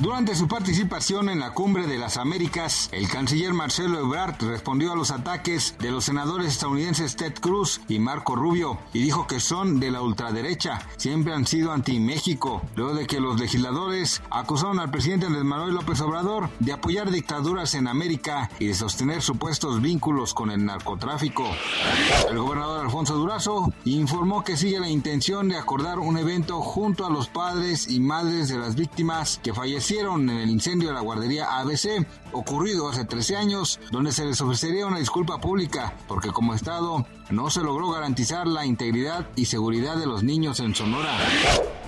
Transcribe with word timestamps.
Durante 0.00 0.36
su 0.36 0.46
participación 0.46 1.28
en 1.28 1.40
la 1.40 1.54
Cumbre 1.54 1.88
de 1.88 1.98
las 1.98 2.18
Américas, 2.18 2.88
el 2.92 3.08
canciller 3.08 3.52
Marcelo 3.52 3.98
Ebrard 3.98 4.40
respondió 4.44 4.92
a 4.92 4.96
los 4.96 5.10
ataques 5.10 5.74
de 5.80 5.90
los 5.90 6.04
senadores 6.04 6.52
estadounidenses 6.52 7.16
Ted 7.16 7.34
Cruz 7.40 7.80
y 7.88 7.98
Marco 7.98 8.36
Rubio 8.36 8.78
y 8.92 9.02
dijo 9.02 9.26
que 9.26 9.40
son 9.40 9.80
de 9.80 9.90
la 9.90 10.00
ultraderecha, 10.00 10.86
siempre 10.98 11.34
han 11.34 11.48
sido 11.48 11.72
anti-México, 11.72 12.62
luego 12.76 12.94
de 12.94 13.08
que 13.08 13.18
los 13.18 13.40
legisladores 13.40 14.22
acusaron 14.30 14.78
al 14.78 14.92
presidente 14.92 15.26
Andrés 15.26 15.44
Manuel 15.44 15.74
López 15.74 16.00
Obrador 16.00 16.48
de 16.60 16.74
apoyar 16.74 17.10
dictaduras 17.10 17.74
en 17.74 17.88
América 17.88 18.50
y 18.60 18.66
de 18.66 18.74
sostener 18.74 19.20
supuestos 19.20 19.82
vínculos 19.82 20.32
con 20.32 20.52
el 20.52 20.64
narcotráfico. 20.64 21.44
El 22.30 22.38
gobernador 22.38 22.84
Alfonso 22.84 23.16
Durazo 23.16 23.72
informó 23.84 24.44
que 24.44 24.56
sigue 24.56 24.78
la 24.78 24.88
intención 24.88 25.48
de 25.48 25.58
acordar 25.58 25.98
un 25.98 26.18
evento 26.18 26.60
junto 26.60 27.04
a 27.04 27.10
los 27.10 27.26
padres 27.26 27.90
y 27.90 27.98
madres 27.98 28.48
de 28.48 28.58
las 28.58 28.76
víctimas 28.76 29.40
que 29.42 29.52
fallecieron 29.52 29.87
en 29.90 30.28
el 30.28 30.50
incendio 30.50 30.88
de 30.88 30.94
la 30.94 31.00
guardería 31.00 31.58
ABC, 31.58 32.06
ocurrido 32.32 32.90
hace 32.90 33.06
13 33.06 33.36
años, 33.36 33.80
donde 33.90 34.12
se 34.12 34.26
les 34.26 34.38
ofrecería 34.40 34.86
una 34.86 34.98
disculpa 34.98 35.40
pública, 35.40 35.94
porque 36.06 36.30
como 36.30 36.52
Estado 36.52 37.06
no 37.30 37.50
se 37.50 37.62
logró 37.62 37.90
garantizar 37.90 38.46
la 38.46 38.66
integridad 38.66 39.26
y 39.34 39.46
seguridad 39.46 39.96
de 39.96 40.06
los 40.06 40.22
niños 40.22 40.60
en 40.60 40.74
Sonora. 40.74 41.16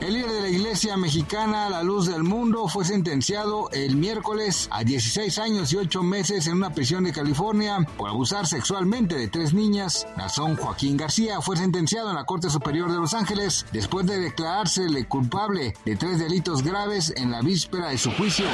El 0.00 0.14
líder 0.14 0.30
de 0.30 0.40
la 0.40 0.48
Iglesia 0.48 0.96
Mexicana, 0.96 1.68
La 1.68 1.82
Luz 1.82 2.06
del 2.06 2.22
Mundo, 2.22 2.68
fue 2.68 2.86
sentenciado 2.86 3.68
el 3.70 3.96
miércoles 3.96 4.68
a 4.70 4.82
16 4.82 5.38
años 5.38 5.72
y 5.72 5.76
8 5.76 6.02
meses 6.02 6.46
en 6.46 6.54
una 6.54 6.72
prisión 6.72 7.04
de 7.04 7.12
California 7.12 7.86
por 7.98 8.08
abusar 8.08 8.46
sexualmente 8.46 9.14
de 9.16 9.28
tres 9.28 9.52
niñas. 9.52 10.06
Nazón 10.16 10.56
Joaquín 10.56 10.96
García 10.96 11.42
fue 11.42 11.58
sentenciado 11.58 12.08
en 12.08 12.16
la 12.16 12.24
Corte 12.24 12.48
Superior 12.48 12.90
de 12.90 12.98
Los 12.98 13.12
Ángeles 13.12 13.66
después 13.72 14.06
de 14.06 14.18
declarársele 14.18 15.06
culpable 15.06 15.74
de 15.84 15.96
tres 15.96 16.18
delitos 16.18 16.62
graves 16.62 17.12
en 17.16 17.30
la 17.30 17.42
víspera 17.42 17.89
de 17.90 17.98
su 17.98 18.10
juicio. 18.12 18.46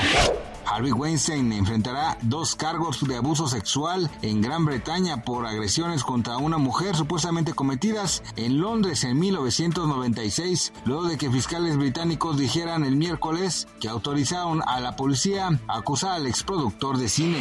Harvey 0.66 0.90
Weinstein 0.90 1.52
enfrentará 1.52 2.18
dos 2.22 2.56
cargos 2.56 3.06
de 3.06 3.16
abuso 3.16 3.46
sexual 3.46 4.10
en 4.22 4.42
Gran 4.42 4.64
Bretaña 4.64 5.22
por 5.22 5.46
agresiones 5.46 6.02
contra 6.02 6.38
una 6.38 6.58
mujer 6.58 6.96
supuestamente 6.96 7.52
cometidas 7.52 8.22
en 8.34 8.60
Londres 8.60 9.04
en 9.04 9.18
1996, 9.18 10.72
luego 10.84 11.04
de 11.04 11.18
que 11.18 11.30
fiscales 11.30 11.76
británicos 11.76 12.36
dijeran 12.36 12.84
el 12.84 12.96
miércoles 12.96 13.68
que 13.80 13.88
autorizaron 13.88 14.60
a 14.66 14.80
la 14.80 14.96
policía 14.96 15.50
a 15.68 15.78
acusar 15.78 16.12
al 16.12 16.26
exproductor 16.26 16.98
de 16.98 17.08
cine. 17.08 17.38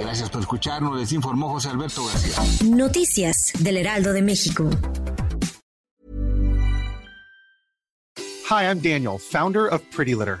Gracias 0.00 0.30
por 0.30 0.40
escucharnos, 0.40 0.96
les 0.98 1.12
informó 1.12 1.50
José 1.50 1.68
Alberto 1.68 2.06
García. 2.06 2.66
Noticias 2.70 3.52
del 3.58 3.76
Heraldo 3.76 4.12
de 4.12 4.22
México. 4.22 4.70
Hi, 8.48 8.64
I'm 8.64 8.80
Daniel, 8.80 9.18
founder 9.18 9.66
of 9.66 9.82
Pretty 9.90 10.14
Litter. 10.14 10.40